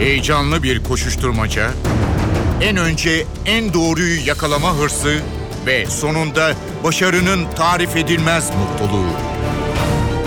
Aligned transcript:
Heyecanlı 0.00 0.62
bir 0.62 0.84
koşuşturmaca, 0.84 1.70
en 2.60 2.76
önce 2.76 3.26
en 3.46 3.74
doğruyu 3.74 4.26
yakalama 4.26 4.74
hırsı 4.76 5.20
ve 5.66 5.86
sonunda 5.86 6.52
başarının 6.84 7.46
tarif 7.56 7.96
edilmez 7.96 8.50
mutluluğu. 8.50 9.10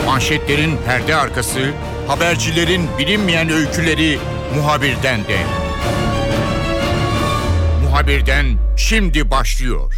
Manşetlerin 0.05 0.77
perde 0.85 1.15
arkası, 1.15 1.59
habercilerin 2.07 2.87
bilinmeyen 2.99 3.49
öyküleri 3.49 4.19
muhabirden 4.55 5.19
de. 5.23 5.37
Muhabirden 7.83 8.45
şimdi 8.77 9.31
başlıyor. 9.31 9.93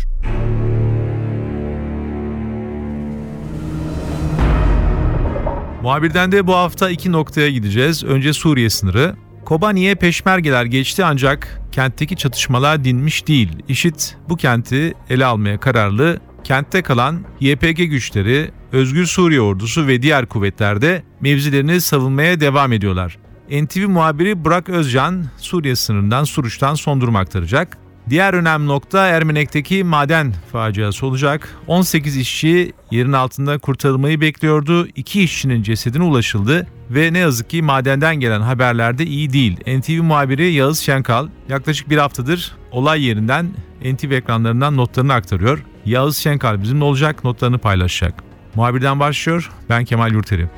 Muhabirden 5.82 6.32
de 6.32 6.48
bu 6.48 6.56
hafta 6.56 6.90
iki 6.90 7.12
noktaya 7.12 7.50
gideceğiz. 7.50 8.04
Önce 8.04 8.34
Suriye 8.34 8.70
sınırı. 8.70 9.25
Kobani'ye 9.46 9.96
peşmergeler 9.96 10.66
geçti 10.66 11.06
ancak 11.06 11.62
kentteki 11.72 12.16
çatışmalar 12.16 12.84
dinmiş 12.84 13.28
değil. 13.28 13.50
İşit 13.68 14.18
bu 14.30 14.36
kenti 14.36 14.94
ele 15.10 15.26
almaya 15.26 15.60
kararlı. 15.60 16.20
Kentte 16.44 16.82
kalan 16.82 17.22
YPG 17.40 17.78
güçleri, 17.78 18.52
Özgür 18.72 19.06
Suriye 19.06 19.42
Ordusu 19.42 19.88
ve 19.88 20.02
diğer 20.02 20.26
kuvvetlerde 20.26 21.04
mevzilerini 21.22 21.82
savunmaya 21.82 22.40
devam 22.40 22.74
ediyorlar. 22.74 23.18
NTV 23.52 23.88
muhabiri 23.88 24.46
Burak 24.46 24.70
Özcan, 24.70 25.26
Suriye 25.38 25.76
sınırından 25.76 26.24
Suruç'tan 26.24 26.74
son 26.74 27.02
durum 27.02 27.16
aktaracak. 27.16 27.78
Diğer 28.10 28.34
önemli 28.34 28.68
nokta 28.68 29.08
Ermenek'teki 29.08 29.84
maden 29.84 30.34
faciası 30.52 31.06
olacak. 31.06 31.50
18 31.68 32.18
işçi 32.18 32.74
yerin 32.92 33.14
altında 33.14 33.58
kurtarılmayı 33.58 34.22
bekliyordu. 34.22 34.88
İki 34.96 35.24
işçinin 35.24 35.64
cesedine 35.64 36.04
ulaşıldı 36.04 36.68
ve 36.90 37.14
ne 37.14 37.20
yazık 37.20 37.50
ki 37.50 37.62
madenden 37.62 38.16
gelen 38.16 38.42
haberlerde 38.42 39.06
iyi 39.06 39.34
değil. 39.34 39.80
NTV 39.80 40.04
muhabiri 40.04 40.52
Yağız 40.54 40.80
Şenkal 40.80 41.28
yaklaşık 41.50 41.90
bir 41.90 41.98
haftadır 41.98 42.56
olay 42.72 43.04
yerinden 43.04 43.50
NTV 43.94 44.12
ekranlarından 44.12 44.78
notlarını 44.78 45.14
aktarıyor. 45.14 45.64
Yağız 45.86 46.18
Şenkal 46.18 46.62
bizimle 46.62 46.84
olacak, 46.84 47.24
notlarını 47.24 47.58
paylaşacak. 47.58 48.24
Muhabirden 48.56 49.00
başlıyor, 49.00 49.52
ben 49.70 49.86
Kemal 49.86 50.12
Yurteri. 50.12 50.50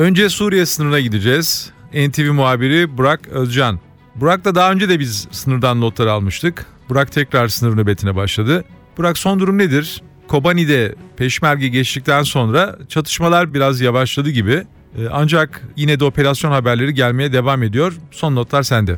Önce 0.00 0.28
Suriye 0.28 0.66
sınırına 0.66 1.00
gideceğiz. 1.00 1.72
NTV 1.92 2.32
muhabiri 2.32 2.98
Burak 2.98 3.28
Özcan. 3.28 3.80
Burak'la 4.14 4.54
daha 4.54 4.72
önce 4.72 4.88
de 4.88 4.98
biz 4.98 5.28
sınırdan 5.30 5.80
notlar 5.80 6.06
almıştık. 6.06 6.66
Burak 6.88 7.12
tekrar 7.12 7.48
sınır 7.48 7.76
nöbetine 7.76 8.16
başladı. 8.16 8.64
Burak 8.98 9.18
son 9.18 9.40
durum 9.40 9.58
nedir? 9.58 10.02
Kobani'de 10.28 10.94
peşmerge 11.16 11.68
geçtikten 11.68 12.22
sonra 12.22 12.76
çatışmalar 12.88 13.54
biraz 13.54 13.80
yavaşladı 13.80 14.30
gibi. 14.30 14.52
Ee, 14.98 15.08
ancak 15.12 15.62
yine 15.76 16.00
de 16.00 16.04
operasyon 16.04 16.50
haberleri 16.50 16.94
gelmeye 16.94 17.32
devam 17.32 17.62
ediyor. 17.62 17.92
Son 18.10 18.36
notlar 18.36 18.62
sende. 18.62 18.96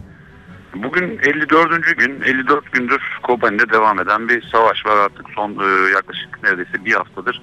Bugün 0.75 1.19
54. 1.23 1.99
gün, 1.99 2.21
54 2.21 2.73
gündür 2.73 3.01
Kobani'de 3.23 3.71
devam 3.71 4.01
eden 4.01 4.29
bir 4.29 4.43
savaş 4.53 4.87
var 4.87 4.97
artık 4.97 5.27
son 5.35 5.51
e, 5.51 5.91
yaklaşık 5.95 6.43
neredeyse 6.43 6.85
bir 6.85 6.93
haftadır 6.93 7.41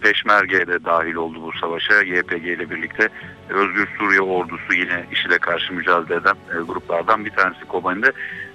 Peşmerge 0.00 0.66
de 0.66 0.84
dahil 0.84 1.14
oldu 1.14 1.42
bu 1.42 1.52
savaşa. 1.52 2.02
YPG 2.02 2.46
ile 2.46 2.70
birlikte 2.70 3.08
Özgür 3.48 3.88
Suriye 3.98 4.20
ordusu 4.20 4.74
yine 4.74 5.06
IŞİD'e 5.12 5.38
karşı 5.38 5.72
mücadele 5.72 6.14
eden 6.14 6.34
e, 6.34 6.62
gruplardan 6.66 7.24
bir 7.24 7.30
tanesi 7.30 7.64
Kobani'de. 7.64 8.12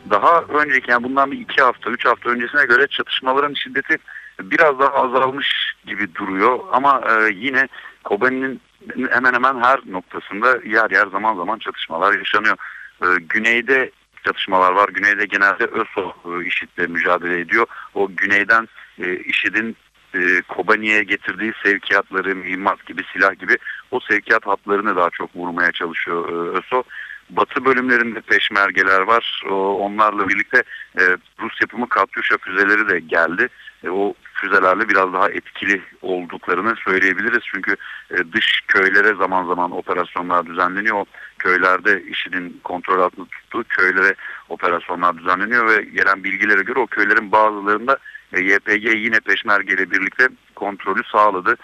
Daha 0.10 0.42
önceki 0.42 0.92
yani 0.92 1.04
bundan 1.04 1.32
bir 1.32 1.40
iki 1.40 1.62
hafta, 1.62 1.90
üç 1.90 2.06
hafta 2.06 2.30
öncesine 2.30 2.66
göre 2.66 2.88
çatışmaların 2.88 3.54
şiddeti 3.54 3.98
biraz 4.42 4.80
daha 4.80 4.94
azalmış 4.94 5.76
gibi 5.86 6.16
duruyor. 6.16 6.60
Ama 6.72 7.02
e, 7.10 7.34
yine 7.34 7.68
Kobani'nin 8.04 8.62
hemen 9.10 9.34
hemen 9.34 9.62
her 9.62 9.80
noktasında 9.86 10.48
yer 10.66 10.92
yer 10.92 11.08
zaman 11.08 11.36
zaman 11.36 11.60
çatışmalar 11.60 12.18
yaşanıyor. 12.18 12.58
Güneyde 13.20 13.92
çatışmalar 14.26 14.72
var. 14.72 14.90
Güneyde 14.90 15.26
genelde 15.26 15.66
ÖSO 15.66 16.16
IŞİD'le 16.46 16.90
mücadele 16.90 17.40
ediyor. 17.40 17.66
O 17.94 18.08
güneyden 18.16 18.68
IŞİD'in 19.26 19.76
e, 20.16 20.42
Kobani'ye 20.42 21.04
getirdiği 21.04 21.54
sevkiyatları, 21.64 22.36
mühimmat 22.36 22.86
gibi, 22.86 23.02
silah 23.14 23.40
gibi 23.40 23.58
o 23.92 24.00
sevkiyat 24.00 24.48
hatlarını 24.48 24.96
daha 24.96 25.10
çok 25.10 25.36
vurmaya 25.36 25.72
çalışıyor 25.72 26.30
e, 26.30 26.58
ÖSO. 26.58 26.84
Batı 27.30 27.66
bölümlerinde 27.66 28.22
peşmergeler 28.22 29.02
var. 29.02 29.44
Onlarla 29.52 30.30
birlikte 30.30 30.64
e, 31.00 31.02
Rus 31.42 31.62
yapımı 31.62 31.90
Katyusha 31.90 32.38
füzeleri 32.38 32.90
de 32.90 33.00
geldi. 33.00 33.48
E, 33.84 33.90
o 33.90 34.14
füzelerle 34.34 34.90
biraz 34.90 35.14
daha 35.14 35.30
etkili 35.30 35.82
olduklarını 36.02 36.76
söyleyebiliriz. 36.76 37.44
Çünkü 37.54 37.76
dış 38.34 38.62
köylere 38.68 39.16
zaman 39.16 39.48
zaman 39.48 39.72
operasyonlar 39.72 40.46
düzenleniyor. 40.46 41.06
Köylerde 41.40 42.04
işinin 42.04 42.60
kontrol 42.64 43.02
altında 43.02 43.26
tuttuğu 43.26 43.64
köylere 43.64 44.16
operasyonlar 44.50 45.18
düzenleniyor 45.18 45.70
ve 45.70 45.82
gelen 45.82 46.24
bilgilere 46.24 46.62
göre 46.62 46.80
o 46.80 46.88
köylerin 46.88 47.32
bazılarında 47.32 47.98
e, 48.34 48.40
YPG 48.40 48.96
yine 48.96 49.20
Peşmerge 49.20 49.74
ile 49.74 49.92
birlikte 49.92 50.28
kontrolü 50.56 51.04
sağladı. 51.04 51.56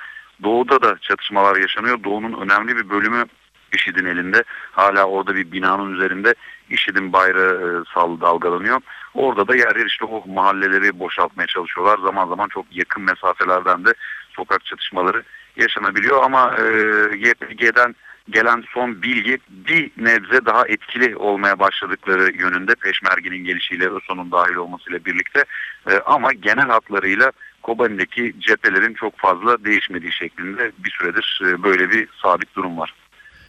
Doğuda 0.43 0.81
da 0.81 0.97
çatışmalar 1.01 1.55
yaşanıyor. 1.55 2.03
Doğu'nun 2.03 2.41
önemli 2.41 2.77
bir 2.77 2.89
bölümü 2.89 3.25
IŞİD'in 3.73 4.05
elinde. 4.05 4.43
Hala 4.71 5.05
orada 5.05 5.35
bir 5.35 5.51
binanın 5.51 5.93
üzerinde 5.93 6.35
IŞİD'in 6.69 7.13
bayrağı 7.13 7.85
e, 7.95 8.21
dalgalanıyor. 8.21 8.81
Orada 9.13 9.47
da 9.47 9.55
yer 9.55 9.75
yer 9.75 9.85
işte 9.85 10.05
o 10.05 10.23
mahalleleri 10.27 10.99
boşaltmaya 10.99 11.47
çalışıyorlar. 11.47 11.97
Zaman 11.97 12.27
zaman 12.27 12.47
çok 12.47 12.65
yakın 12.71 13.03
mesafelerden 13.03 13.85
de 13.85 13.93
sokak 14.29 14.65
çatışmaları 14.65 15.23
yaşanabiliyor 15.57 16.23
ama 16.23 16.55
e, 16.57 16.63
YPG'den 17.17 17.95
gelen 18.29 18.63
son 18.73 19.01
bilgi 19.01 19.37
bir 19.49 19.91
nebze 19.97 20.45
daha 20.45 20.67
etkili 20.67 21.15
olmaya 21.15 21.59
başladıkları 21.59 22.37
yönünde 22.37 22.75
Peşmerge'nin 22.75 23.43
gelişiyle 23.43 23.89
ÖSO'nun 23.89 24.31
dahil 24.31 24.55
olmasıyla 24.55 25.05
birlikte 25.05 25.45
e, 25.89 25.99
ama 26.05 26.33
genel 26.33 26.67
hatlarıyla 26.67 27.31
Kobani'deki 27.63 28.35
cephelerin 28.39 28.93
çok 28.93 29.19
fazla 29.19 29.65
değişmediği 29.65 30.11
şeklinde 30.11 30.71
bir 30.83 30.91
süredir 30.99 31.41
e, 31.45 31.63
böyle 31.63 31.89
bir 31.89 32.07
sabit 32.21 32.55
durum 32.55 32.77
var. 32.77 32.93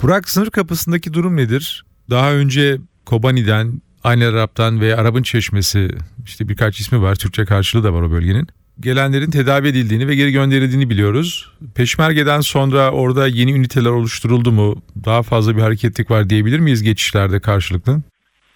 Burak 0.02 0.28
sınır 0.28 0.50
kapısındaki 0.50 1.14
durum 1.14 1.36
nedir? 1.36 1.84
Daha 2.10 2.32
önce 2.32 2.76
Kobani'den, 3.06 3.72
Aynı 4.04 4.28
Arap'tan 4.28 4.80
ve 4.80 4.96
Arap'ın 4.96 5.22
Çeşmesi 5.22 5.88
işte 6.24 6.48
birkaç 6.48 6.80
ismi 6.80 7.02
var. 7.02 7.14
Türkçe 7.14 7.44
karşılığı 7.44 7.84
da 7.84 7.92
var 7.92 8.02
o 8.02 8.10
bölgenin 8.10 8.48
gelenlerin 8.80 9.30
tedavi 9.30 9.68
edildiğini 9.68 10.08
ve 10.08 10.14
geri 10.14 10.32
gönderildiğini 10.32 10.90
biliyoruz. 10.90 11.52
Peşmergeden 11.76 12.40
sonra 12.40 12.90
orada 12.90 13.26
yeni 13.26 13.52
üniteler 13.52 13.90
oluşturuldu 13.90 14.52
mu? 14.52 14.82
Daha 15.04 15.22
fazla 15.22 15.56
bir 15.56 15.62
hareketlik 15.62 16.10
var 16.10 16.30
diyebilir 16.30 16.58
miyiz 16.58 16.82
geçişlerde 16.82 17.40
karşılıklı? 17.40 18.00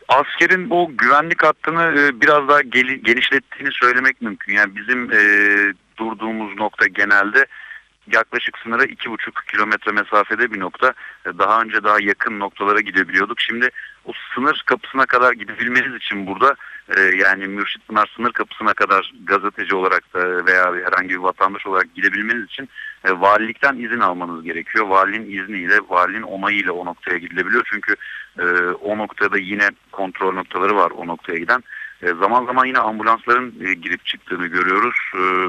Askerin 0.09 0.71
o 0.71 0.91
güvenlik 0.99 1.43
hattını 1.45 1.83
e, 1.83 2.21
biraz 2.21 2.49
daha 2.49 2.63
genişlettiğini 2.63 3.73
söylemek 3.73 4.23
mümkün. 4.23 4.55
Yani 4.55 4.77
bizim 4.77 5.13
e, 5.13 5.19
durduğumuz 5.97 6.59
nokta 6.59 6.87
genelde 6.87 7.47
yaklaşık 8.13 8.59
sınıra 8.59 8.85
iki 8.85 9.11
buçuk 9.11 9.43
kilometre 9.53 9.93
mesafede 9.93 10.53
bir 10.53 10.61
nokta. 10.61 10.95
E, 11.27 11.39
daha 11.39 11.63
önce 11.63 11.85
daha 11.85 12.01
yakın 12.01 12.41
noktalara 12.41 12.81
gidebiliyorduk. 12.81 13.41
Şimdi 13.41 13.71
o 14.05 14.13
sınır 14.35 14.63
kapısına 14.67 15.07
kadar 15.07 15.33
gidebilmeniz 15.33 15.95
için 15.95 16.27
burada 16.27 16.57
e, 16.97 17.01
yani 17.01 17.47
Mürşit 17.47 17.89
Pınar 17.89 18.13
sınır 18.17 18.33
kapısına 18.33 18.75
kadar 18.75 19.13
gazeteci 19.25 19.75
olarak 19.75 20.15
da 20.15 20.47
veya 20.47 20.75
herhangi 20.75 21.09
bir 21.09 21.17
vatandaş 21.17 21.67
olarak 21.67 21.95
gidebilmeniz 21.95 22.45
için 22.45 22.69
e, 23.05 23.11
valilikten 23.11 23.77
izin 23.77 24.01
almanız 24.01 24.45
gerekiyor. 24.45 24.87
Valinin 24.87 25.43
izniyle, 25.43 25.79
valinin 25.89 26.23
onayıyla 26.23 26.73
o 26.73 26.85
noktaya 26.85 27.19
gidilebiliyor. 27.19 27.69
Çünkü 27.73 27.95
o 28.83 28.99
noktada 28.99 29.39
yine 29.39 29.69
kontrol 29.93 30.35
noktaları 30.35 30.77
var 30.77 30.91
o 30.91 31.07
noktaya 31.07 31.39
giden. 31.39 31.63
zaman 32.21 32.47
zaman 32.47 32.67
yine 32.67 32.79
ambulansların 32.79 33.55
girip 33.83 34.07
çıktığını 34.07 34.47
görüyoruz. 34.47 34.97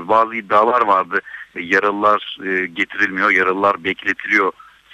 bazı 0.08 0.36
iddialar 0.36 0.82
vardı 0.82 1.22
e, 1.56 1.62
yaralılar 1.62 2.38
e, 2.46 2.66
getirilmiyor, 2.66 3.32
yaralılar 3.32 3.84
bekletiliyor 3.84 4.52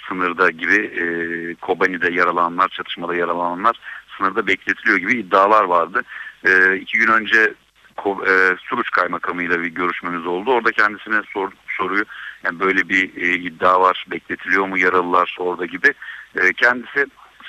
sınırda 0.08 0.50
gibi 0.50 0.74
e, 0.74 1.06
Kobani'de 1.54 2.12
yaralananlar, 2.12 2.68
çatışmada 2.68 3.14
yaralananlar 3.14 3.80
sınırda 4.18 4.46
bekletiliyor 4.46 4.98
gibi 4.98 5.12
iddialar 5.12 5.64
vardı. 5.64 6.02
E, 6.46 6.76
iki 6.76 6.98
gün 6.98 7.08
önce 7.08 7.54
e, 8.06 8.56
Suruç 8.58 8.90
Kaymakamı'yla 8.90 9.60
bir 9.60 9.68
görüşmemiz 9.68 10.26
oldu. 10.26 10.50
Orada 10.50 10.72
kendisine 10.72 11.22
sorduk 11.32 11.58
soruyu. 11.68 12.04
Yani 12.44 12.60
böyle 12.60 12.88
bir 12.88 13.22
e, 13.22 13.34
iddia 13.34 13.80
var, 13.80 14.06
bekletiliyor 14.10 14.66
mu 14.66 14.78
yaralılar 14.78 15.36
orada 15.38 15.66
gibi. 15.66 15.94
E, 16.36 16.52
kendisi 16.52 17.06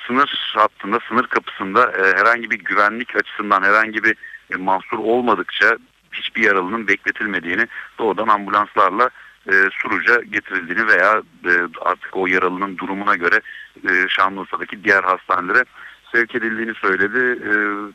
sınır 0.07 0.53
hattında, 0.55 0.99
sınır 1.09 1.27
kapısında 1.27 1.91
e, 1.91 2.17
herhangi 2.17 2.51
bir 2.51 2.59
güvenlik 2.59 3.15
açısından 3.15 3.63
herhangi 3.63 4.03
bir 4.03 4.15
e, 4.53 4.55
mahsur 4.55 4.97
olmadıkça 4.97 5.77
hiçbir 6.11 6.43
yaralının 6.43 6.87
bekletilmediğini 6.87 7.67
doğrudan 7.99 8.27
ambulanslarla 8.27 9.09
e, 9.47 9.53
Suruç'a 9.71 10.21
getirildiğini 10.21 10.87
veya 10.87 11.21
e, 11.45 11.51
artık 11.81 12.17
o 12.17 12.27
yaralının 12.27 12.77
durumuna 12.77 13.15
göre 13.15 13.41
e, 13.89 14.09
Şanlıurfa'daki 14.09 14.83
diğer 14.83 15.03
hastanelere 15.03 15.63
sevk 16.11 16.35
edildiğini 16.35 16.73
söyledi. 16.73 17.43
E, 17.43 17.51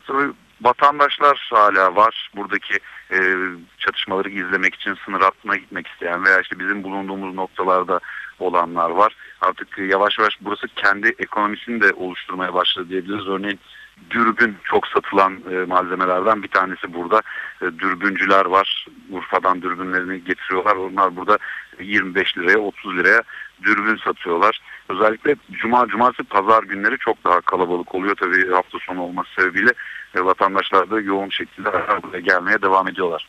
tabii 0.07 0.33
vatandaşlar 0.61 1.47
hala 1.53 1.95
var. 1.95 2.29
Buradaki 2.35 2.79
e, 3.11 3.17
çatışmaları 3.77 4.29
izlemek 4.29 4.75
için 4.75 4.97
sınır 5.05 5.21
hattına 5.21 5.55
gitmek 5.55 5.87
isteyen 5.87 6.25
veya 6.25 6.41
işte 6.41 6.59
bizim 6.59 6.83
bulunduğumuz 6.83 7.35
noktalarda 7.35 7.99
olanlar 8.39 8.89
var. 8.89 9.15
Artık 9.41 9.77
yavaş 9.77 10.19
yavaş 10.19 10.37
burası 10.41 10.67
kendi 10.75 11.07
ekonomisini 11.07 11.81
de 11.81 11.93
oluşturmaya 11.93 12.53
başladı 12.53 12.89
diyebiliriz. 12.89 13.27
Örneğin 13.27 13.59
dürbün 14.09 14.57
çok 14.63 14.87
satılan 14.87 15.39
e, 15.51 15.65
malzemelerden 15.65 16.43
bir 16.43 16.47
tanesi 16.47 16.93
burada. 16.93 17.21
E, 17.61 17.65
dürbüncüler 17.65 18.45
var. 18.45 18.87
Urfa'dan 19.09 19.61
dürbünlerini 19.61 20.23
getiriyorlar. 20.23 20.75
Onlar 20.75 21.15
burada 21.15 21.37
25 21.79 22.37
liraya 22.37 22.57
30 22.57 22.97
liraya 22.97 23.21
dürbün 23.63 23.97
satıyorlar. 23.97 24.59
Özellikle 24.89 25.35
cuma, 25.61 25.87
cumartesi, 25.87 26.29
pazar 26.29 26.63
günleri 26.63 26.97
çok 26.97 27.25
daha 27.25 27.41
kalabalık 27.41 27.95
oluyor 27.95 28.15
tabii 28.15 28.51
hafta 28.51 28.77
sonu 28.87 29.01
olması 29.01 29.29
sebebiyle 29.39 29.71
e, 30.15 30.19
vatandaşlar 30.19 30.91
da 30.91 31.01
yoğun 31.01 31.29
şekilde 31.29 31.69
gelmeye 32.21 32.61
devam 32.61 32.87
ediyorlar. 32.87 33.27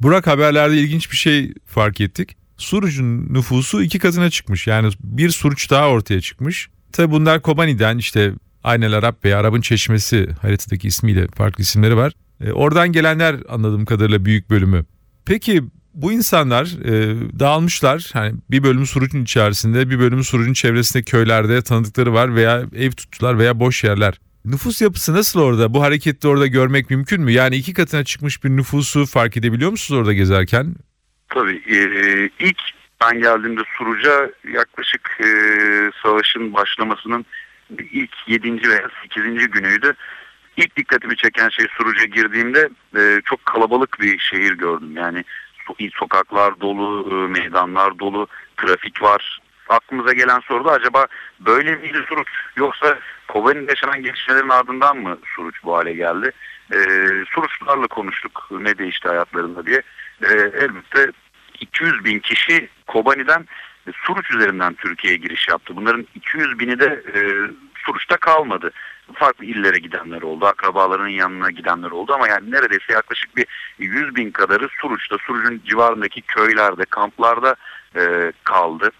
Burak 0.00 0.26
haberlerde 0.26 0.76
ilginç 0.76 1.10
bir 1.10 1.16
şey 1.16 1.54
fark 1.66 2.00
ettik. 2.00 2.36
Suruç'un 2.56 3.34
nüfusu 3.34 3.82
iki 3.82 3.98
katına 3.98 4.30
çıkmış. 4.30 4.66
Yani 4.66 4.90
bir 5.00 5.30
Suruç 5.30 5.70
daha 5.70 5.88
ortaya 5.88 6.20
çıkmış. 6.20 6.68
Tabi 6.92 7.10
bunlar 7.10 7.42
Kobani'den 7.42 7.98
işte 7.98 8.32
Aynel 8.64 8.92
Arap 8.92 9.24
veya 9.24 9.38
Arap'ın 9.38 9.60
çeşmesi 9.60 10.28
haritadaki 10.42 10.88
ismiyle 10.88 11.26
farklı 11.36 11.62
isimleri 11.62 11.96
var. 11.96 12.12
E, 12.40 12.52
oradan 12.52 12.92
gelenler 12.92 13.36
anladığım 13.48 13.84
kadarıyla 13.84 14.24
büyük 14.24 14.50
bölümü. 14.50 14.84
Peki 15.26 15.62
bu 15.94 16.12
insanlar 16.12 16.64
e, 16.64 17.16
dağılmışlar. 17.40 18.10
Hani 18.12 18.34
bir 18.50 18.62
bölümü 18.62 18.86
Suruç'un 18.86 19.22
içerisinde, 19.22 19.90
bir 19.90 19.98
bölümü 19.98 20.24
Suruç'un 20.24 20.52
çevresinde 20.52 21.02
köylerde 21.02 21.62
tanıdıkları 21.62 22.12
var 22.12 22.34
veya 22.34 22.62
ev 22.76 22.90
tuttular 22.90 23.38
veya 23.38 23.60
boş 23.60 23.84
yerler. 23.84 24.14
Nüfus 24.44 24.82
yapısı 24.82 25.14
nasıl 25.14 25.40
orada? 25.40 25.74
Bu 25.74 25.82
harekette 25.82 26.28
orada 26.28 26.46
görmek 26.46 26.90
mümkün 26.90 27.22
mü? 27.22 27.32
Yani 27.32 27.56
iki 27.56 27.74
katına 27.74 28.04
çıkmış 28.04 28.44
bir 28.44 28.50
nüfusu 28.50 29.06
fark 29.06 29.36
edebiliyor 29.36 29.70
musunuz 29.70 30.00
orada 30.00 30.12
gezerken? 30.12 30.74
Tabii. 31.28 31.62
E, 31.66 31.78
ilk 32.38 32.58
ben 33.00 33.20
geldiğimde 33.20 33.60
Suruç'a 33.78 34.30
yaklaşık 34.52 35.20
e, 35.20 35.26
savaşın 36.02 36.54
başlamasının 36.54 37.26
ilk 37.92 38.10
7. 38.26 38.68
veya 38.68 38.90
8. 39.02 39.50
günüydü. 39.50 39.94
İlk 40.56 40.76
dikkatimi 40.76 41.16
çeken 41.16 41.48
şey 41.48 41.66
Suruç'a 41.78 42.04
girdiğimde 42.04 42.68
e, 42.96 43.20
çok 43.24 43.46
kalabalık 43.46 44.00
bir 44.00 44.18
şehir 44.18 44.52
gördüm. 44.52 44.96
Yani 44.96 45.24
sokaklar 45.94 46.60
dolu, 46.60 47.08
e, 47.10 47.28
meydanlar 47.40 47.98
dolu, 47.98 48.26
trafik 48.56 49.02
var. 49.02 49.40
Aklımıza 49.68 50.12
gelen 50.12 50.40
soru 50.40 50.64
da 50.64 50.72
acaba 50.72 51.06
böyle 51.40 51.76
miydi 51.76 51.98
Suruç 52.08 52.28
yoksa 52.56 52.98
Kobani'de 53.28 53.70
yaşanan 53.70 54.02
gelişmelerin 54.02 54.48
ardından 54.48 54.96
mı 54.96 55.18
Suruç 55.34 55.54
bu 55.64 55.76
hale 55.76 55.92
geldi? 55.92 56.32
E, 56.72 56.78
Suruçlarla 57.34 57.86
konuştuk 57.86 58.48
ne 58.50 58.78
değişti 58.78 59.08
hayatlarında 59.08 59.66
diye. 59.66 59.82
E, 60.22 60.32
elbette 60.32 61.12
200 61.60 62.04
bin 62.04 62.18
kişi 62.18 62.68
Kobani'den 62.86 63.46
Suruç 63.92 64.30
üzerinden 64.30 64.74
Türkiye'ye 64.74 65.18
giriş 65.18 65.48
yaptı. 65.48 65.76
Bunların 65.76 66.06
200 66.14 66.58
bini 66.58 66.80
de 66.80 67.02
e, 67.14 67.20
Suruç'ta 67.84 68.16
kalmadı. 68.16 68.70
Farklı 69.12 69.44
illere 69.44 69.78
gidenler 69.78 70.22
oldu, 70.22 70.46
akrabalarının 70.46 71.08
yanına 71.08 71.50
gidenler 71.50 71.90
oldu 71.90 72.12
ama 72.14 72.28
yani 72.28 72.50
neredeyse 72.50 72.92
yaklaşık 72.92 73.36
bir 73.36 73.46
100 73.78 74.16
bin 74.16 74.30
kadarı 74.30 74.68
Suruç'ta, 74.80 75.18
Suruç'un 75.18 75.62
civarındaki 75.64 76.22
köylerde, 76.22 76.84
kamplarda 76.84 77.56
e, 77.96 78.32
kaldı. 78.44 78.90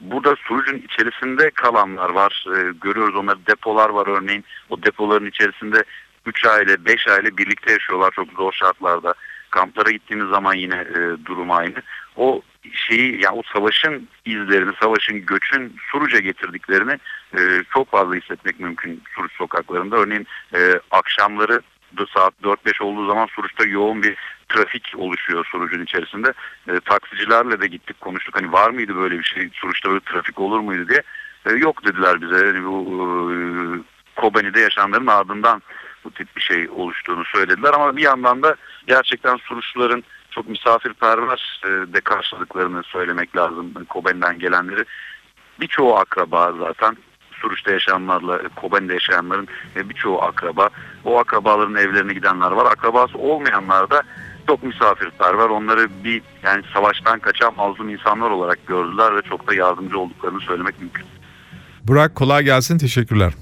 Burada 0.00 0.36
Suruç'un 0.36 0.78
içerisinde 0.78 1.50
kalanlar 1.50 2.10
var. 2.10 2.44
E, 2.56 2.72
görüyoruz 2.80 3.16
onları 3.16 3.46
depolar 3.46 3.90
var 3.90 4.06
örneğin. 4.06 4.44
O 4.70 4.82
depoların 4.82 5.26
içerisinde 5.26 5.84
3 6.26 6.46
aile, 6.46 6.84
5 6.84 7.08
aile 7.08 7.36
birlikte 7.36 7.72
yaşıyorlar 7.72 8.10
çok 8.10 8.32
zor 8.32 8.52
şartlarda. 8.52 9.14
Kamplara 9.50 9.90
gittiğimiz 9.90 10.28
zaman 10.28 10.54
yine 10.54 10.74
e, 10.74 11.26
durum 11.26 11.50
aynı. 11.50 11.82
O 12.16 12.42
şeyi 12.72 13.22
yani 13.22 13.36
o 13.36 13.42
savaşın 13.54 14.08
izlerini, 14.24 14.72
savaşın 14.82 15.26
göçün 15.26 15.76
Suruç'a 15.90 16.18
getirdiklerini 16.18 16.98
e, 17.38 17.64
çok 17.74 17.90
fazla 17.90 18.14
hissetmek 18.14 18.60
mümkün 18.60 19.02
Suruç 19.14 19.32
sokaklarında. 19.32 19.96
Örneğin 19.96 20.26
e, 20.54 20.80
akşamları 20.90 21.60
saat 22.14 22.34
4-5 22.42 22.82
olduğu 22.82 23.06
zaman 23.06 23.26
Suruç'ta 23.26 23.64
yoğun 23.64 24.02
bir 24.02 24.16
trafik 24.48 24.92
oluşuyor 24.96 25.46
Suruç'un 25.52 25.84
içerisinde. 25.84 26.32
E, 26.68 26.80
taksicilerle 26.80 27.60
de 27.60 27.66
gittik 27.66 28.00
konuştuk. 28.00 28.36
Hani 28.36 28.52
var 28.52 28.70
mıydı 28.70 28.96
böyle 28.96 29.18
bir 29.18 29.24
şey? 29.24 29.50
Suruç'ta 29.52 29.90
böyle 29.90 30.00
trafik 30.00 30.40
olur 30.40 30.60
muydu 30.60 30.88
diye. 30.88 31.02
E, 31.46 31.58
yok 31.58 31.84
dediler 31.84 32.22
bize. 32.22 32.46
Yani 32.46 32.64
bu 32.64 33.32
e, 33.32 33.36
Kobani'de 34.20 34.60
yaşananların 34.60 35.06
ardından 35.06 35.62
bu 36.04 36.10
tip 36.10 36.36
bir 36.36 36.40
şey 36.40 36.68
oluştuğunu 36.68 37.24
söylediler 37.24 37.72
ama 37.74 37.96
bir 37.96 38.02
yandan 38.02 38.42
da 38.42 38.56
gerçekten 38.86 39.36
Suruçluların 39.36 40.04
çok 40.34 40.48
misafirperver 40.48 41.60
e, 41.64 41.68
de 41.68 42.00
karşıladıklarını 42.00 42.82
söylemek 42.82 43.36
lazım 43.36 43.72
Kobani'den 43.88 44.38
gelenleri. 44.38 44.84
Birçoğu 45.60 45.96
akraba 45.96 46.52
zaten 46.58 46.96
Suruç'ta 47.32 47.70
yaşayanlarla 47.70 48.38
Kobani'de 48.56 48.92
yaşayanların 48.92 49.48
e, 49.76 49.88
birçoğu 49.88 50.22
akraba. 50.22 50.68
O 51.04 51.18
akrabaların 51.18 51.74
evlerine 51.74 52.14
gidenler 52.14 52.50
var. 52.50 52.66
Akrabası 52.72 53.18
olmayanlar 53.18 53.90
da 53.90 54.02
çok 54.46 54.62
misafirperver. 54.62 55.48
Onları 55.48 55.88
bir 56.04 56.22
yani 56.42 56.62
savaştan 56.74 57.18
kaçan 57.18 57.54
mazlum 57.56 57.88
insanlar 57.88 58.30
olarak 58.30 58.66
gördüler 58.66 59.16
ve 59.16 59.22
çok 59.22 59.46
da 59.46 59.54
yardımcı 59.54 59.98
olduklarını 59.98 60.40
söylemek 60.40 60.80
mümkün. 60.80 61.06
Burak 61.84 62.14
kolay 62.14 62.44
gelsin. 62.44 62.78
Teşekkürler. 62.78 63.32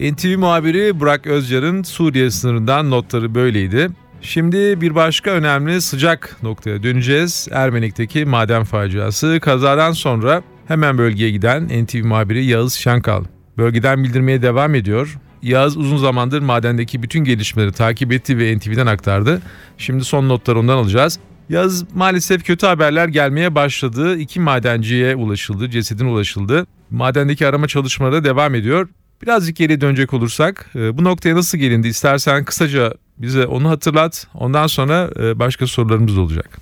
NTV 0.00 0.38
muhabiri 0.38 1.00
Burak 1.00 1.26
Özcar'ın 1.26 1.82
Suriye 1.82 2.30
sınırından 2.30 2.90
notları 2.90 3.34
böyleydi. 3.34 3.88
Şimdi 4.22 4.80
bir 4.80 4.94
başka 4.94 5.30
önemli 5.30 5.80
sıcak 5.80 6.36
noktaya 6.42 6.82
döneceğiz. 6.82 7.48
Ermenik'teki 7.52 8.24
maden 8.24 8.64
faciası. 8.64 9.38
Kazadan 9.42 9.92
sonra 9.92 10.42
hemen 10.68 10.98
bölgeye 10.98 11.30
giden 11.30 11.84
NTV 11.84 12.04
muhabiri 12.04 12.44
Yağız 12.44 12.74
Şankal. 12.74 13.24
Bölgeden 13.56 14.04
bildirmeye 14.04 14.42
devam 14.42 14.74
ediyor. 14.74 15.18
Yağız 15.42 15.76
uzun 15.76 15.96
zamandır 15.96 16.40
madendeki 16.40 17.02
bütün 17.02 17.20
gelişmeleri 17.20 17.72
takip 17.72 18.12
etti 18.12 18.38
ve 18.38 18.56
NTV'den 18.56 18.86
aktardı. 18.86 19.42
Şimdi 19.78 20.04
son 20.04 20.28
notları 20.28 20.58
ondan 20.58 20.76
alacağız. 20.76 21.18
Yaz 21.48 21.84
maalesef 21.94 22.44
kötü 22.44 22.66
haberler 22.66 23.08
gelmeye 23.08 23.54
başladı. 23.54 24.18
İki 24.18 24.40
madenciye 24.40 25.16
ulaşıldı, 25.16 25.70
cesedin 25.70 26.06
ulaşıldı. 26.06 26.66
Madendeki 26.90 27.46
arama 27.46 27.68
çalışmaları 27.68 28.24
devam 28.24 28.54
ediyor. 28.54 28.88
Birazcık 29.22 29.56
geri 29.56 29.80
dönecek 29.80 30.14
olursak 30.14 30.66
e, 30.74 30.98
bu 30.98 31.04
noktaya 31.04 31.34
nasıl 31.34 31.58
gelindi 31.58 31.88
istersen 31.88 32.44
kısaca 32.44 32.94
bize 33.18 33.46
onu 33.46 33.70
hatırlat. 33.70 34.26
Ondan 34.34 34.66
sonra 34.66 35.10
e, 35.20 35.38
başka 35.38 35.66
sorularımız 35.66 36.18
olacak. 36.18 36.58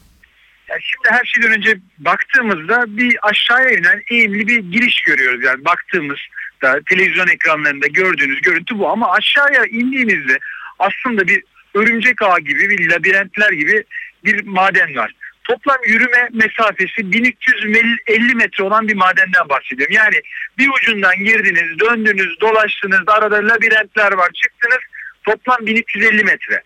Yani 0.68 0.80
şimdi 0.82 1.08
her 1.10 1.24
şeyden 1.24 1.58
önce 1.58 1.78
baktığımızda 1.98 2.84
bir 2.96 3.18
aşağıya 3.22 3.70
inen 3.70 4.02
eğimli 4.10 4.48
bir 4.48 4.58
giriş 4.58 5.00
görüyoruz. 5.00 5.44
Yani 5.44 5.64
baktığımızda 5.64 6.80
televizyon 6.88 7.26
ekranlarında 7.26 7.86
gördüğünüz 7.86 8.40
görüntü 8.40 8.78
bu 8.78 8.88
ama 8.88 9.12
aşağıya 9.12 9.64
indiğimizde 9.66 10.38
aslında 10.78 11.28
bir 11.28 11.42
örümcek 11.74 12.22
ağı 12.22 12.40
gibi 12.40 12.70
bir 12.70 12.90
labirentler 12.90 13.52
gibi 13.52 13.84
bir 14.24 14.46
maden 14.46 14.96
var. 14.96 15.12
Toplam 15.48 15.78
yürüme 15.86 16.28
mesafesi 16.32 17.12
1350 17.12 18.34
metre 18.34 18.64
olan 18.64 18.88
bir 18.88 18.94
madenden 18.94 19.48
bahsediyorum. 19.48 19.94
Yani 19.94 20.20
bir 20.58 20.68
ucundan 20.68 21.24
girdiniz, 21.24 21.78
döndünüz, 21.80 22.40
dolaştınız, 22.40 23.00
arada 23.06 23.36
labirentler 23.36 24.12
var, 24.12 24.30
çıktınız. 24.42 24.78
Toplam 25.24 25.66
1350 25.66 26.24
metre. 26.24 26.62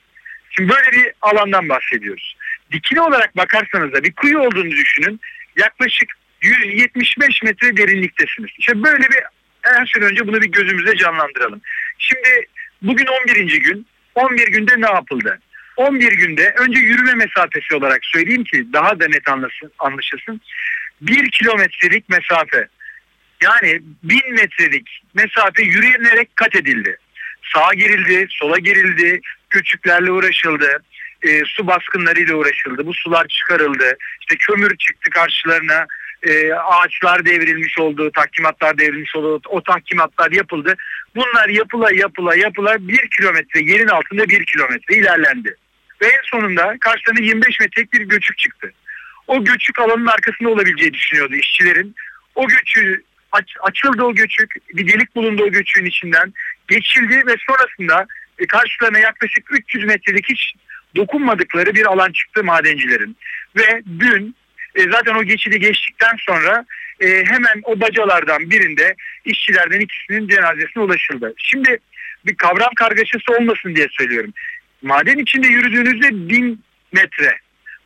Şimdi 0.50 0.72
böyle 0.72 0.92
bir 0.92 1.12
alandan 1.22 1.68
bahsediyoruz. 1.68 2.36
Dikili 2.72 3.00
olarak 3.00 3.36
bakarsanız 3.36 3.92
da 3.92 4.02
bir 4.02 4.12
kuyu 4.12 4.38
olduğunu 4.38 4.70
düşünün. 4.70 5.20
Yaklaşık 5.56 6.08
175 6.42 7.42
metre 7.42 7.76
derinliktesiniz. 7.76 8.50
İşte 8.58 8.82
böyle 8.82 9.02
bir 9.02 9.20
her 9.62 9.86
şeyden 9.86 10.10
önce 10.10 10.26
bunu 10.26 10.40
bir 10.40 10.52
gözümüzde 10.52 10.96
canlandıralım. 10.96 11.60
Şimdi 11.98 12.46
bugün 12.82 13.06
11. 13.06 13.60
gün. 13.60 13.86
11 14.14 14.48
günde 14.48 14.80
ne 14.80 14.90
yapıldı? 14.90 15.38
11 15.80 16.12
günde 16.12 16.54
önce 16.58 16.78
yürüme 16.80 17.14
mesafesi 17.14 17.74
olarak 17.74 18.00
söyleyeyim 18.02 18.44
ki 18.44 18.66
daha 18.72 19.00
da 19.00 19.08
net 19.08 19.28
anlasın, 19.28 19.72
anlaşılsın. 19.78 20.40
1 21.00 21.30
kilometrelik 21.30 22.08
mesafe 22.08 22.68
yani 23.42 23.80
1000 24.02 24.34
metrelik 24.34 25.02
mesafe 25.14 25.62
yürüyenerek 25.62 26.36
kat 26.36 26.56
edildi. 26.56 26.96
Sağa 27.54 27.74
girildi, 27.74 28.26
sola 28.30 28.58
girildi, 28.58 29.20
küçüklerle 29.50 30.10
uğraşıldı, 30.10 30.82
e, 31.22 31.42
su 31.44 31.66
baskınlarıyla 31.66 32.34
uğraşıldı. 32.34 32.86
Bu 32.86 32.94
sular 32.94 33.26
çıkarıldı. 33.28 33.96
İşte 34.20 34.36
kömür 34.36 34.76
çıktı 34.76 35.10
karşılarına, 35.10 35.86
e, 36.22 36.52
ağaçlar 36.52 37.24
devrilmiş 37.24 37.78
oldu, 37.78 38.10
tahkimatlar 38.12 38.78
devrilmiş 38.78 39.16
oldu, 39.16 39.40
o 39.48 39.62
tahkimatlar 39.62 40.32
yapıldı. 40.32 40.76
Bunlar 41.16 41.48
yapıla 41.48 41.92
yapıla 41.92 42.36
yapıla 42.36 42.88
bir 42.88 43.08
kilometre 43.08 43.60
yerin 43.60 43.88
altında 43.88 44.28
bir 44.28 44.44
kilometre 44.44 44.94
ilerlendi. 44.96 45.56
Ve 46.02 46.06
en 46.06 46.22
sonunda 46.24 46.76
karşılarına 46.80 47.26
25 47.26 47.60
metrelik 47.60 47.92
bir 47.92 48.00
göçük 48.00 48.38
çıktı. 48.38 48.72
O 49.26 49.44
göçük 49.44 49.78
alanın 49.78 50.06
arkasında 50.06 50.48
olabileceği 50.48 50.94
düşünüyordu 50.94 51.34
işçilerin. 51.34 51.94
O 52.34 52.46
göçüğü 52.48 53.04
Aç, 53.32 53.54
açıldı 53.62 54.02
o 54.02 54.14
göçük, 54.14 54.54
bir 54.74 54.92
delik 54.92 55.16
bulundu 55.16 55.42
o 55.42 55.50
göçüğün 55.50 55.84
içinden. 55.84 56.32
Geçildi 56.68 57.26
ve 57.26 57.34
sonrasında 57.48 58.06
e, 58.38 58.46
karşılarına 58.46 58.98
yaklaşık 58.98 59.44
300 59.50 59.84
metrelik 59.84 60.28
hiç 60.28 60.54
dokunmadıkları 60.96 61.74
bir 61.74 61.86
alan 61.86 62.12
çıktı 62.12 62.44
madencilerin. 62.44 63.16
Ve 63.56 63.82
dün 64.00 64.36
e, 64.74 64.82
zaten 64.90 65.14
o 65.14 65.24
geçidi 65.24 65.60
geçtikten 65.60 66.16
sonra 66.18 66.64
e, 67.00 67.24
hemen 67.24 67.60
o 67.62 67.80
bacalardan 67.80 68.50
birinde 68.50 68.94
işçilerden 69.24 69.80
ikisinin 69.80 70.28
cenazesine 70.28 70.82
ulaşıldı. 70.82 71.34
Şimdi 71.36 71.78
bir 72.26 72.34
kavram 72.34 72.74
kargaşası 72.76 73.32
olmasın 73.38 73.74
diye 73.74 73.86
söylüyorum. 73.90 74.32
Maden 74.82 75.18
içinde 75.18 75.46
yürüdüğünüzde 75.48 76.28
bin 76.28 76.64
metre. 76.92 77.36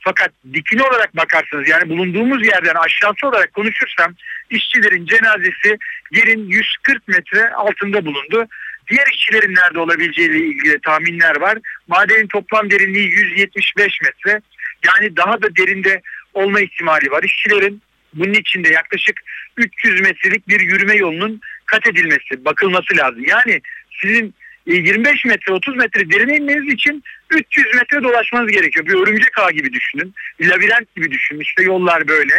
Fakat 0.01 0.31
dikine 0.53 0.83
olarak 0.83 1.17
bakarsanız 1.17 1.69
yani 1.69 1.89
bulunduğumuz 1.89 2.47
yerden 2.47 2.75
aşağısı 2.75 3.27
olarak 3.29 3.55
konuşursam 3.55 4.15
işçilerin 4.51 5.07
cenazesi 5.07 5.79
yerin 6.13 6.49
140 6.49 7.09
metre 7.09 7.51
altında 7.51 8.05
bulundu. 8.05 8.47
Diğer 8.91 9.07
işçilerin 9.13 9.55
nerede 9.55 9.79
olabileceğiyle 9.79 10.39
ilgili 10.39 10.81
tahminler 10.81 11.41
var. 11.41 11.59
Madenin 11.89 12.27
toplam 12.27 12.71
derinliği 12.71 13.09
175 13.09 14.01
metre. 14.03 14.41
Yani 14.87 15.17
daha 15.17 15.43
da 15.43 15.57
derinde 15.57 16.03
olma 16.35 16.61
ihtimali 16.61 17.11
var. 17.11 17.23
İşçilerin 17.23 17.83
bunun 18.15 18.35
içinde 18.35 18.69
yaklaşık 18.69 19.21
300 19.57 20.01
metrelik 20.01 20.49
bir 20.49 20.61
yürüme 20.61 20.95
yolunun 20.95 21.41
kat 21.67 21.87
edilmesi, 21.87 22.45
bakılması 22.45 22.97
lazım. 22.97 23.25
Yani 23.27 23.61
sizin 24.03 24.35
25 24.67 25.25
metre 25.25 25.53
30 25.53 25.77
metre 25.77 26.11
derine 26.11 26.37
inmeniz 26.37 26.73
için 26.73 27.05
300 27.31 27.67
metre 27.75 28.03
dolaşmanız 28.03 28.53
gerekiyor. 28.53 28.87
Bir 28.87 28.95
örümcek 28.95 29.39
ağ 29.39 29.51
gibi 29.51 29.73
düşünün. 29.73 30.15
Bir 30.41 30.49
labirent 30.49 30.95
gibi 30.97 31.11
düşünün. 31.11 31.41
İşte 31.41 31.63
yollar 31.63 32.09
böyle. 32.09 32.35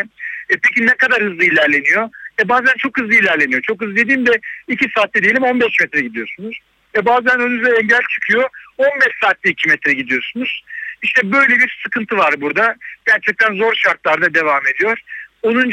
E 0.50 0.56
peki 0.64 0.86
ne 0.86 0.96
kadar 0.96 1.24
hızlı 1.24 1.44
ilerleniyor? 1.44 2.10
E 2.44 2.50
bazen 2.50 2.74
çok 2.78 3.00
hızlı 3.00 3.14
ilerleniyor. 3.14 3.62
Çok 3.62 3.82
hızlı 3.82 3.96
dediğimde 3.96 4.40
2 4.68 4.90
saatte 4.96 5.24
diyelim 5.24 5.44
15 5.44 5.80
metre 5.80 6.02
gidiyorsunuz. 6.02 6.60
E 6.98 7.06
bazen 7.06 7.40
önünüze 7.40 7.76
engel 7.76 8.02
çıkıyor. 8.10 8.50
15 8.78 8.92
saatte 9.22 9.50
2 9.50 9.70
metre 9.70 9.94
gidiyorsunuz. 9.94 10.64
İşte 11.02 11.32
böyle 11.32 11.60
bir 11.60 11.80
sıkıntı 11.84 12.18
var 12.18 12.42
burada. 12.42 12.76
Gerçekten 13.06 13.56
zor 13.56 13.74
şartlarda 13.76 14.34
devam 14.34 14.68
ediyor. 14.68 15.00
10. 15.42 15.72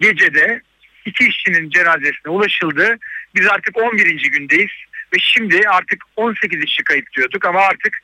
gecede 0.00 0.62
iki 1.04 1.28
işçinin 1.28 1.70
cenazesine 1.70 2.32
ulaşıldı. 2.32 2.98
Biz 3.34 3.46
artık 3.46 3.78
11. 3.78 4.30
gündeyiz 4.32 4.70
ve 5.14 5.16
şimdi 5.20 5.60
artık 5.68 6.02
18 6.16 6.64
işçi 6.64 6.84
kayıp 6.84 7.06
diyorduk 7.16 7.46
ama 7.46 7.60
artık 7.60 7.98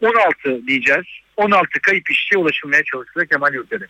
16 0.00 0.66
diyeceğiz. 0.66 1.06
16 1.36 1.68
kayıp 1.82 2.10
işçiye 2.10 2.38
ulaşılmaya 2.38 2.82
çalışılıyor 2.84 3.28
Kemal 3.28 3.54
Yurtdere. 3.54 3.86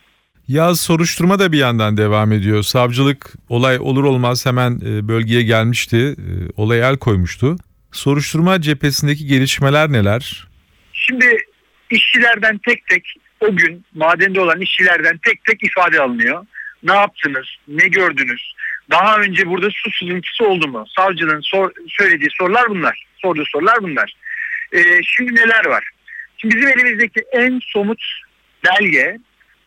Yaz 0.47 0.81
soruşturma 0.81 1.39
da 1.39 1.51
bir 1.51 1.57
yandan 1.57 1.97
devam 1.97 2.31
ediyor. 2.31 2.63
Savcılık 2.63 3.33
olay 3.49 3.77
olur 3.79 4.03
olmaz 4.03 4.45
hemen 4.45 4.71
e, 4.71 5.07
bölgeye 5.07 5.43
gelmişti. 5.43 5.97
E, 5.97 6.31
olaya 6.55 6.89
el 6.89 6.97
koymuştu. 6.97 7.55
Soruşturma 7.91 8.61
cephesindeki 8.61 9.27
gelişmeler 9.27 9.91
neler? 9.91 10.47
Şimdi 10.93 11.37
işçilerden 11.89 12.57
tek 12.57 12.87
tek 12.87 13.15
o 13.39 13.55
gün 13.55 13.85
madende 13.95 14.41
olan 14.41 14.61
işçilerden 14.61 15.17
tek 15.17 15.43
tek 15.45 15.63
ifade 15.63 16.01
alınıyor. 16.01 16.45
Ne 16.83 16.93
yaptınız? 16.93 17.47
Ne 17.67 17.87
gördünüz? 17.87 18.53
Daha 18.91 19.17
önce 19.17 19.47
burada 19.47 19.69
su 19.71 19.91
sızıntısı 19.91 20.47
oldu 20.47 20.67
mu? 20.67 20.85
Savcının 20.95 21.41
sor, 21.41 21.71
söylediği 21.87 22.29
sorular 22.37 22.69
bunlar. 22.69 23.05
Sorduğu 23.21 23.45
sorular 23.45 23.77
bunlar. 23.81 24.13
Ee, 24.71 25.03
şimdi 25.03 25.35
neler 25.35 25.65
var? 25.65 25.89
Şimdi 26.37 26.55
bizim 26.55 26.69
elimizdeki 26.69 27.23
en 27.31 27.59
somut 27.63 28.01
belge 28.65 29.17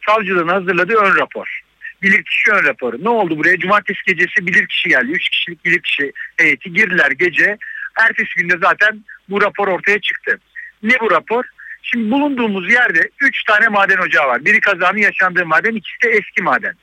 savcılığın 0.07 0.49
hazırladığı 0.49 0.97
ön 0.97 1.17
rapor. 1.17 1.61
Bilirkişi 2.03 2.51
ön 2.51 2.65
raporu. 2.65 3.05
Ne 3.05 3.09
oldu 3.09 3.39
buraya? 3.39 3.59
Cumartesi 3.59 4.01
gecesi 4.07 4.47
bilirkişi 4.47 4.89
geldi. 4.89 5.11
Üç 5.13 5.29
kişilik 5.29 5.65
bilirkişi 5.65 6.13
heyeti 6.37 6.73
girdiler 6.73 7.11
gece. 7.11 7.59
Ertesi 8.01 8.35
günde 8.37 8.55
zaten 8.63 9.05
bu 9.29 9.43
rapor 9.43 9.69
ortaya 9.69 9.99
çıktı. 10.01 10.39
Ne 10.83 11.01
bu 11.01 11.11
rapor? 11.11 11.45
Şimdi 11.83 12.11
bulunduğumuz 12.11 12.73
yerde 12.73 13.11
3 13.21 13.45
tane 13.45 13.69
maden 13.69 13.99
ocağı 13.99 14.27
var. 14.27 14.45
Biri 14.45 14.61
kazanın 14.61 14.99
yaşandığı 14.99 15.47
maden, 15.47 15.75
ikisi 15.75 16.03
de 16.03 16.11
eski 16.11 16.43
maden. 16.43 16.75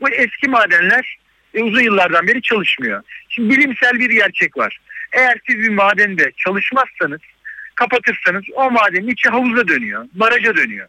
Bu 0.00 0.08
eski 0.10 0.48
madenler 0.48 1.18
e, 1.54 1.62
uzun 1.62 1.80
yıllardan 1.80 2.26
beri 2.26 2.42
çalışmıyor. 2.42 3.02
Şimdi 3.28 3.56
bilimsel 3.56 3.92
bir 3.92 4.10
gerçek 4.10 4.56
var. 4.56 4.80
Eğer 5.12 5.38
siz 5.48 5.58
bir 5.58 5.68
madende 5.68 6.32
çalışmazsanız, 6.36 7.20
kapatırsanız 7.74 8.44
o 8.54 8.70
madenin 8.70 9.08
içi 9.08 9.28
havuza 9.28 9.68
dönüyor, 9.68 10.06
baraja 10.14 10.56
dönüyor. 10.56 10.86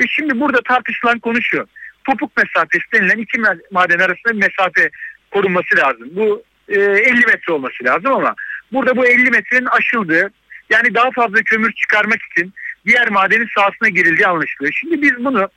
Ve 0.00 0.04
şimdi 0.08 0.40
burada 0.40 0.60
tartışılan 0.62 1.18
konu 1.18 1.42
şu. 1.42 1.66
Topuk 2.04 2.36
mesafesi 2.36 2.84
denilen 2.94 3.18
iki 3.18 3.40
maden 3.70 3.98
arasında 3.98 4.32
bir 4.32 4.46
mesafe 4.46 4.90
korunması 5.30 5.76
lazım. 5.76 6.08
Bu 6.10 6.42
e, 6.68 6.80
50 6.80 7.26
metre 7.26 7.52
olması 7.52 7.84
lazım 7.84 8.12
ama 8.12 8.34
burada 8.72 8.96
bu 8.96 9.06
50 9.06 9.30
metrenin 9.30 9.66
aşıldığı 9.66 10.30
yani 10.70 10.94
daha 10.94 11.10
fazla 11.10 11.42
kömür 11.42 11.72
çıkarmak 11.72 12.18
için 12.30 12.52
diğer 12.86 13.10
madenin 13.10 13.48
sahasına 13.54 13.88
girildiği 13.88 14.26
anlaşılıyor. 14.26 14.72
Şimdi 14.72 15.02
biz 15.02 15.24
bunu 15.24 15.48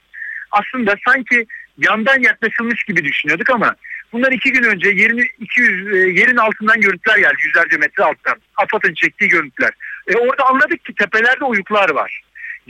aslında 0.52 0.96
sanki 1.08 1.46
yandan 1.78 2.20
yaklaşılmış 2.22 2.84
gibi 2.84 3.04
düşünüyorduk 3.04 3.50
ama 3.50 3.76
bunlar 4.14 4.32
iki 4.32 4.52
gün 4.52 4.64
önce 4.64 4.90
yerin 4.90 5.28
200 5.40 5.94
e, 5.94 5.98
yerin 5.98 6.38
altından 6.38 6.82
görüntüler 6.82 7.18
geldi 7.18 7.38
yüzlerce 7.46 7.78
metre 7.78 8.04
alttan. 8.04 8.36
AFAD'ın 8.58 8.94
çektiği 8.94 9.30
görüntüler. 9.30 9.72
E 10.08 10.16
orada 10.16 10.46
anladık 10.46 10.86
ki 10.86 10.94
tepelerde 10.96 11.46
oyuklar 11.46 11.90
var. 11.90 12.22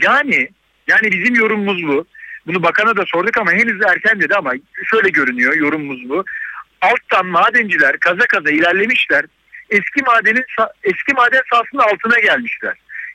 Yani 0.02 0.48
yani 0.86 1.12
bizim 1.12 1.34
yorumumuz 1.34 1.86
bu. 1.86 2.06
Bunu 2.46 2.62
bakana 2.62 2.96
da 2.96 3.04
sorduk 3.06 3.38
ama 3.38 3.52
henüz 3.52 3.82
erken 3.82 4.20
dedi 4.20 4.34
ama 4.34 4.52
şöyle 4.84 5.08
görünüyor 5.08 5.56
yorumumuz 5.56 6.08
bu. 6.08 6.24
Alttan 6.80 7.26
madenciler 7.26 7.98
kaza 7.98 8.26
kaza 8.26 8.50
ilerlemişler. 8.50 9.24
Eski 9.70 10.02
madenin 10.02 10.44
eski 10.82 11.12
maden 11.14 11.42
sahasının 11.50 11.82
altına 11.82 12.18
gelmişler. 12.18 12.74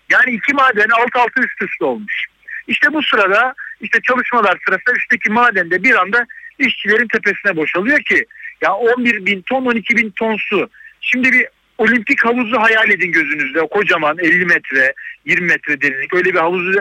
Yani 0.10 0.32
iki 0.32 0.54
maden 0.54 0.90
alt 0.90 1.16
altı 1.16 1.42
üst 1.42 1.62
üste 1.62 1.86
olmuş. 1.86 2.26
İşte 2.68 2.94
bu 2.94 3.04
sırada 3.04 3.54
işte 3.82 4.00
çalışmalar 4.02 4.60
sırasında 4.66 4.96
üstteki 4.98 5.32
madende 5.32 5.84
bir 5.84 5.96
anda 5.96 6.26
işçilerin 6.62 7.08
tepesine 7.08 7.56
boşalıyor 7.56 8.00
ki 8.02 8.26
ya 8.62 8.74
11 8.74 9.26
bin 9.26 9.42
ton 9.42 9.66
12 9.66 9.96
bin 9.96 10.10
ton 10.10 10.38
su. 10.38 10.70
Şimdi 11.02 11.32
bir 11.32 11.48
olimpik 11.78 12.26
havuzu 12.26 12.62
hayal 12.62 12.90
edin 12.90 13.12
gözünüzde. 13.12 13.62
O 13.62 13.70
kocaman 13.70 14.18
50 14.20 14.46
metre 14.46 14.94
20 15.26 15.48
metre 15.48 15.82
derinlik 15.82 16.14
öyle 16.14 16.34
bir 16.34 16.40
havuzu 16.40 16.80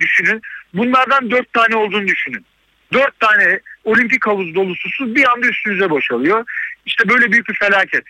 düşünün. 0.00 0.42
Bunlardan 0.74 1.30
4 1.30 1.52
tane 1.52 1.76
olduğunu 1.76 2.08
düşünün. 2.08 2.44
4 2.92 3.20
tane 3.20 3.60
olimpik 3.84 4.26
havuz 4.26 4.54
dolusu 4.54 4.88
su 4.88 5.14
bir 5.14 5.32
anda 5.32 5.46
üstünüze 5.46 5.90
boşalıyor. 5.90 6.44
İşte 6.86 7.08
böyle 7.08 7.32
büyük 7.32 7.48
bir 7.48 7.54
felaket 7.54 8.04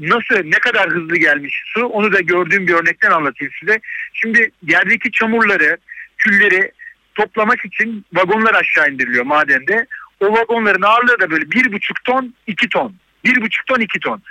nasıl 0.00 0.44
ne 0.44 0.58
kadar 0.58 0.90
hızlı 0.90 1.16
gelmiş 1.16 1.62
su 1.66 1.86
onu 1.86 2.12
da 2.12 2.20
gördüğüm 2.20 2.66
bir 2.66 2.74
örnekten 2.74 3.10
anlatayım 3.10 3.52
size. 3.60 3.80
Şimdi 4.12 4.50
yerdeki 4.62 5.12
çamurları, 5.12 5.76
külleri 6.18 6.72
toplamak 7.14 7.64
için 7.64 8.04
vagonlar 8.12 8.54
aşağı 8.54 8.90
indiriliyor 8.90 9.24
madende. 9.24 9.86
O 10.20 10.32
vagonların 10.32 10.82
ağırlığı 10.82 11.20
da 11.20 11.30
böyle 11.30 11.50
bir 11.50 11.72
buçuk 11.72 12.04
ton, 12.04 12.34
iki 12.46 12.68
ton. 12.68 12.94
Bir 13.24 13.40
buçuk 13.42 13.66
ton, 13.66 13.80
iki 13.80 14.00
ton. 14.00 14.22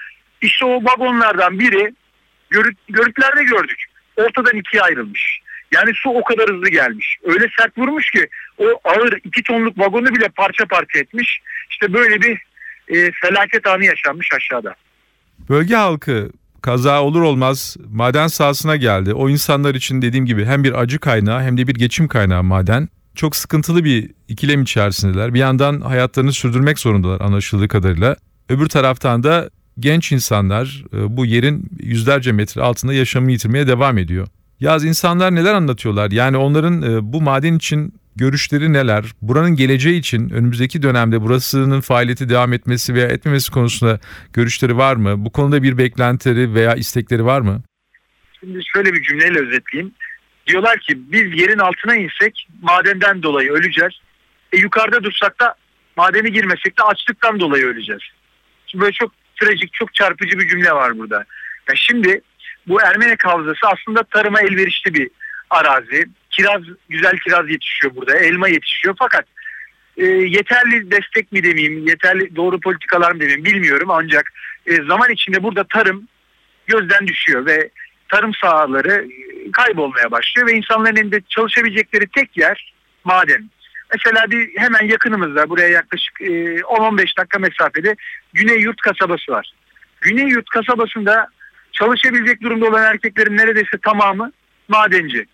İşte 0.42 0.66
o 0.66 0.84
vagonlardan 0.84 1.60
biri 1.60 1.94
görünt, 2.50 2.78
görüntülerde 2.90 3.44
gördük. 3.44 3.86
Ortadan 4.16 4.58
ikiye 4.58 4.82
ayrılmış. 4.82 5.40
Yani 5.72 5.92
su 5.96 6.10
o 6.10 6.24
kadar 6.24 6.50
hızlı 6.50 6.70
gelmiş. 6.70 7.18
Öyle 7.24 7.46
sert 7.60 7.78
vurmuş 7.78 8.12
ki 8.12 8.28
o 8.58 8.66
ağır 8.84 9.20
iki 9.24 9.44
tonluk 9.44 9.80
vagonu 9.80 10.16
bile 10.16 10.30
parça 10.30 10.66
parça 10.66 11.00
etmiş. 11.00 11.40
İşte 11.70 11.94
böyle 11.94 12.22
bir 12.22 12.42
e, 12.88 13.12
felaket 13.12 13.68
anı 13.68 13.86
yaşanmış 13.86 14.30
aşağıda. 14.34 14.76
Bölge 15.50 15.76
halkı 15.76 16.32
kaza 16.62 17.04
olur 17.04 17.22
olmaz 17.22 17.78
maden 17.92 18.28
sahasına 18.28 18.76
geldi. 18.76 19.14
O 19.14 19.30
insanlar 19.30 19.76
için 19.76 20.02
dediğim 20.02 20.26
gibi 20.26 20.46
hem 20.46 20.64
bir 20.64 20.74
acı 20.82 21.00
kaynağı 21.00 21.42
hem 21.42 21.58
de 21.58 21.68
bir 21.68 21.76
geçim 21.76 22.08
kaynağı 22.08 22.44
maden. 22.44 22.90
Çok 23.18 23.36
sıkıntılı 23.36 23.84
bir 23.84 24.12
ikilem 24.28 24.62
içerisindeler. 24.62 25.34
Bir 25.34 25.40
yandan 25.40 25.82
hayatlarını 25.82 26.34
sürdürmek 26.34 26.80
zorundalar 26.80 27.22
anlaşıldığı 27.22 27.68
kadarıyla. 27.68 28.16
Öbür 28.50 28.68
taraftan 28.68 29.24
da 29.24 29.50
genç 29.80 30.12
insanlar 30.12 30.84
e, 30.94 31.18
bu 31.18 31.26
yerin 31.26 31.70
yüzlerce 31.80 32.32
metre 32.32 32.62
altında 32.62 32.94
yaşamını 32.94 33.32
yitirmeye 33.32 33.68
devam 33.68 33.98
ediyor. 33.98 34.28
Yaz 34.60 34.86
insanlar 34.86 35.36
neler 35.36 35.54
anlatıyorlar? 35.54 36.12
Yani 36.12 36.38
onların 36.38 36.82
e, 36.82 37.14
bu 37.14 37.22
maden 37.22 37.56
için 37.56 37.94
görüşleri 38.16 38.74
neler? 38.74 39.06
Buranın 39.22 39.56
geleceği 39.56 40.00
için 40.00 40.30
önümüzdeki 40.30 40.82
dönemde 40.82 41.22
burasının 41.22 41.82
faaliyeti 41.82 42.30
devam 42.30 42.54
etmesi 42.54 42.94
veya 42.94 43.08
etmemesi 43.08 43.52
konusunda 43.52 44.00
görüşleri 44.34 44.78
var 44.78 44.96
mı? 44.96 45.26
Bu 45.26 45.32
konuda 45.32 45.64
bir 45.64 45.78
beklentileri 45.78 46.54
veya 46.54 46.76
istekleri 46.76 47.26
var 47.26 47.42
mı? 47.42 47.64
Şimdi 48.40 48.60
şöyle 48.74 48.94
bir 48.94 49.04
cümleyle 49.04 49.40
özetleyeyim. 49.40 49.94
Diyorlar 50.48 50.80
ki 50.80 50.94
biz 50.98 51.40
yerin 51.40 51.60
altına 51.60 51.96
insek 51.96 52.48
madenden 52.62 53.24
dolayı 53.24 53.52
öleceğiz. 53.52 53.94
E 54.52 54.58
yukarıda 54.58 55.04
dursak 55.04 55.40
da 55.40 55.56
madeni 55.96 56.32
girmesek 56.32 56.78
de 56.78 56.84
açlıktan 56.84 57.40
dolayı 57.40 57.66
öleceğiz. 57.66 58.02
Şimdi 58.68 58.82
böyle 58.82 58.94
çok 58.94 59.12
trajik, 59.42 59.74
çok 59.74 59.94
çarpıcı 59.94 60.40
bir 60.40 60.48
cümle 60.48 60.72
var 60.72 60.98
burada. 60.98 61.26
Ya 61.70 61.76
şimdi 61.76 62.22
bu 62.68 62.82
Ermenek 62.82 63.26
Havzası 63.26 63.68
aslında 63.68 64.04
tarıma 64.04 64.42
elverişli 64.42 64.94
bir 64.94 65.10
arazi 65.50 66.06
kiraz 66.30 66.62
güzel 66.90 67.18
kiraz 67.18 67.50
yetişiyor 67.50 67.96
burada. 67.96 68.18
Elma 68.18 68.48
yetişiyor 68.48 68.96
fakat 69.00 69.26
e, 69.98 70.06
yeterli 70.06 70.92
destek 70.92 71.32
mi 71.32 71.44
demeyeyim, 71.44 71.88
yeterli 71.88 72.36
doğru 72.36 72.60
politikalar 72.60 73.12
mı 73.12 73.20
demeyeyim 73.20 73.46
bilmiyorum 73.46 73.90
ancak 73.92 74.34
e, 74.66 74.76
zaman 74.76 75.12
içinde 75.12 75.44
burada 75.44 75.64
tarım 75.64 76.08
gözden 76.68 77.08
düşüyor 77.08 77.46
ve 77.46 77.70
tarım 78.10 78.34
sahaları 78.34 79.08
kaybolmaya 79.52 80.12
başlıyor 80.12 80.48
ve 80.48 80.54
insanların 80.54 80.96
elinde 80.96 81.22
çalışabilecekleri 81.30 82.08
tek 82.08 82.38
yer 82.38 82.74
maden. 83.04 83.50
Mesela 83.94 84.32
bir 84.32 84.58
hemen 84.58 84.88
yakınımızda 84.88 85.50
buraya 85.50 85.68
yaklaşık 85.68 86.22
e, 86.22 86.26
10-15 86.26 87.18
dakika 87.18 87.40
mesafede 87.40 87.96
Güney 88.34 88.60
Yurt 88.60 88.82
kasabası 88.82 89.32
var. 89.32 89.54
Güney 90.02 90.26
Yurt 90.26 90.50
kasabasında 90.50 91.28
çalışabilecek 91.72 92.42
durumda 92.42 92.66
olan 92.66 92.84
erkeklerin 92.84 93.38
neredeyse 93.38 93.78
tamamı 93.78 94.32
madenci. 94.68 95.26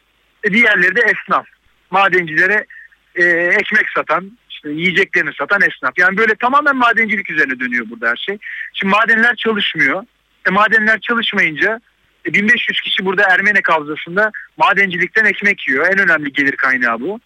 E, 0.43 0.53
diğerleri 0.53 0.95
de 0.95 1.01
esnaf. 1.01 1.45
Madencilere 1.91 2.65
e, 3.15 3.23
ekmek 3.33 3.89
satan, 3.95 4.37
işte 4.49 4.69
yiyeceklerini 4.69 5.33
satan 5.39 5.61
esnaf. 5.61 5.93
Yani 5.97 6.17
böyle 6.17 6.35
tamamen 6.35 6.75
madencilik 6.75 7.29
üzerine 7.29 7.59
dönüyor 7.59 7.85
burada 7.89 8.09
her 8.09 8.15
şey. 8.15 8.37
Şimdi 8.73 8.91
madenler 8.91 9.35
çalışmıyor. 9.35 10.03
E, 10.47 10.51
madenler 10.51 10.99
çalışmayınca 10.99 11.75
e, 11.75 11.81
1500 12.25 12.81
kişi 12.81 13.05
burada 13.05 13.23
Ermenek 13.23 13.69
Havzası'nda 13.69 14.31
madencilikten 14.57 15.25
ekmek 15.25 15.67
yiyor. 15.67 15.87
En 15.93 15.99
önemli 15.99 16.33
gelir 16.33 16.55
kaynağı 16.55 16.99
bu. 16.99 17.19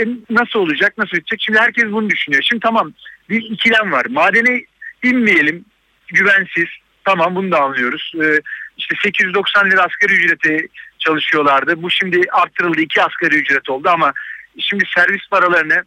E, 0.00 0.04
nasıl 0.30 0.58
olacak, 0.58 0.98
nasıl 0.98 1.16
bitecek? 1.16 1.40
Şimdi 1.42 1.58
herkes 1.58 1.84
bunu 1.84 2.10
düşünüyor. 2.10 2.42
Şimdi 2.42 2.60
tamam 2.60 2.92
bir 3.28 3.42
ikilem 3.42 3.92
var. 3.92 4.06
Madene 4.10 4.64
inmeyelim, 5.02 5.64
güvensiz. 6.08 6.68
Tamam 7.04 7.34
bunu 7.34 7.50
da 7.50 7.60
anlıyoruz. 7.60 8.12
E, 8.22 8.40
işte 8.78 8.94
890 9.02 9.70
lira 9.70 9.80
asgari 9.82 10.12
ücrete 10.12 10.68
çalışıyorlardı. 10.98 11.82
Bu 11.82 11.90
şimdi 11.90 12.22
arttırıldı 12.32 12.80
iki 12.80 13.02
asgari 13.02 13.34
ücret 13.34 13.70
oldu 13.70 13.88
ama 13.88 14.12
şimdi 14.58 14.84
servis 14.94 15.28
paralarını 15.30 15.84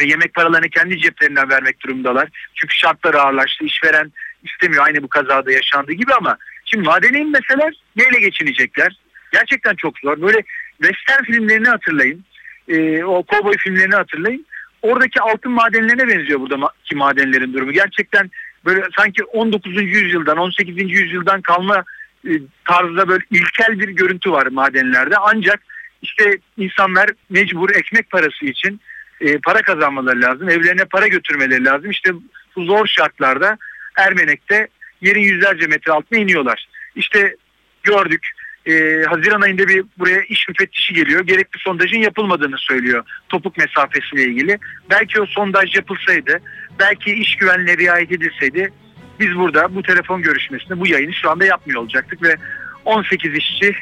ve 0.00 0.04
yemek 0.04 0.34
paralarını 0.34 0.68
kendi 0.68 0.98
ceplerinden 0.98 1.50
vermek 1.50 1.80
durumundalar. 1.80 2.28
Çünkü 2.54 2.76
şartlar 2.76 3.14
ağırlaştı. 3.14 3.64
İşveren 3.64 4.12
istemiyor 4.42 4.86
aynı 4.86 5.02
bu 5.02 5.08
kazada 5.08 5.52
yaşandığı 5.52 5.92
gibi 5.92 6.14
ama 6.14 6.38
şimdi 6.70 6.88
madene 6.88 7.18
inmeseler 7.18 7.74
neyle 7.96 8.20
geçinecekler? 8.20 8.96
Gerçekten 9.32 9.74
çok 9.74 9.98
zor. 9.98 10.20
Böyle 10.20 10.42
western 10.82 11.24
filmlerini 11.24 11.68
hatırlayın. 11.68 12.24
Ee, 12.68 13.04
o 13.04 13.22
kovboy 13.22 13.56
filmlerini 13.56 13.94
hatırlayın. 13.94 14.46
Oradaki 14.82 15.20
altın 15.20 15.52
madenlerine 15.52 16.08
benziyor 16.08 16.40
buradaki 16.40 16.96
madenlerin 16.96 17.52
durumu. 17.52 17.72
Gerçekten 17.72 18.30
böyle 18.64 18.82
sanki 18.98 19.24
19. 19.24 19.82
yüzyıldan 19.82 20.38
18. 20.38 20.90
yüzyıldan 20.90 21.40
kalma 21.40 21.84
e, 22.28 22.30
tarzda 22.64 23.08
böyle 23.08 23.24
ilkel 23.30 23.78
bir 23.80 23.88
görüntü 23.88 24.32
var 24.32 24.46
madenlerde. 24.46 25.16
Ancak 25.16 25.60
işte 26.02 26.38
insanlar 26.56 27.10
mecbur 27.30 27.70
ekmek 27.70 28.10
parası 28.10 28.46
için 28.46 28.80
e, 29.20 29.38
para 29.38 29.62
kazanmaları 29.62 30.20
lazım. 30.20 30.48
Evlerine 30.48 30.84
para 30.84 31.06
götürmeleri 31.06 31.64
lazım. 31.64 31.90
İşte 31.90 32.12
bu 32.56 32.64
zor 32.64 32.86
şartlarda 32.86 33.58
Ermenek'te 33.96 34.68
yerin 35.00 35.22
yüzlerce 35.22 35.66
metre 35.66 35.92
altına 35.92 36.18
iniyorlar. 36.18 36.68
İşte 36.96 37.36
gördük 37.82 38.26
e, 38.66 38.72
Haziran 39.08 39.40
ayında 39.40 39.68
bir 39.68 39.84
buraya 39.98 40.22
iş 40.22 40.48
müfettişi 40.48 40.94
geliyor. 40.94 41.26
Gerekli 41.26 41.58
sondajın 41.58 41.98
yapılmadığını 41.98 42.58
söylüyor 42.58 43.04
topuk 43.28 43.56
mesafesiyle 43.56 44.24
ilgili. 44.24 44.58
Belki 44.90 45.20
o 45.20 45.26
sondaj 45.26 45.74
yapılsaydı, 45.74 46.40
belki 46.78 47.12
iş 47.12 47.36
güvenliğine 47.36 47.76
riayet 47.76 48.12
edilseydi 48.12 48.72
biz 49.20 49.36
burada 49.36 49.74
bu 49.74 49.82
telefon 49.82 50.22
görüşmesinde 50.22 50.80
bu 50.80 50.86
yayını 50.86 51.12
şu 51.12 51.30
anda 51.30 51.44
yapmıyor 51.44 51.82
olacaktık 51.82 52.22
ve 52.22 52.36
18 52.84 53.34
işçi 53.34 53.74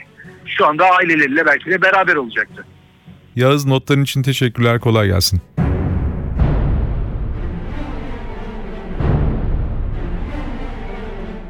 şu 0.46 0.66
anda 0.66 0.90
aileleriyle 0.90 1.46
belki 1.46 1.70
de 1.70 1.82
beraber 1.82 2.16
olacaktı. 2.16 2.64
Yağız 3.36 3.66
notların 3.66 4.02
için 4.02 4.22
teşekkürler. 4.22 4.80
Kolay 4.80 5.06
gelsin. 5.06 5.40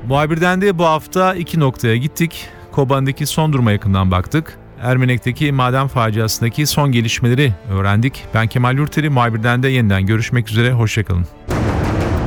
Muhabirden 0.09 0.61
de 0.61 0.79
bu 0.79 0.85
hafta 0.85 1.35
iki 1.35 1.61
noktaya 1.61 1.97
gittik. 1.97 2.47
Koban'daki 2.73 3.27
son 3.27 3.53
duruma 3.53 3.73
yakından 3.73 4.11
baktık. 4.11 4.59
Ermenek'teki 4.83 5.53
maden 5.53 5.89
faciasındaki 5.89 6.67
son 6.67 6.93
gelişmeleri 6.93 7.53
öğrendik. 7.71 8.25
Ben 8.35 8.47
Kemal 8.47 8.77
Yurteri, 8.77 9.11
muhabirden 9.11 9.63
de 9.63 9.69
yeniden 9.69 10.07
görüşmek 10.07 10.51
üzere. 10.51 10.73
Hoşçakalın. 10.73 11.27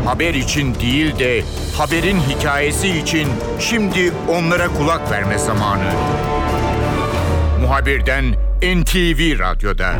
Haber 0.05 0.33
için 0.33 0.75
değil 0.75 1.19
de 1.19 1.43
haberin 1.77 2.19
hikayesi 2.19 2.89
için 2.89 3.27
şimdi 3.59 4.11
onlara 4.29 4.67
kulak 4.67 5.11
verme 5.11 5.37
zamanı. 5.37 5.91
Muhabirden 7.61 8.25
NTV 8.61 9.39
Radyo'da. 9.39 9.93